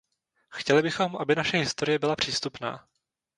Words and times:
Chtěli 0.49 0.81
bychom, 0.81 1.17
aby 1.17 1.35
naše 1.35 1.57
historie 1.57 1.99
byla 1.99 2.15
přístupná. 2.15 2.87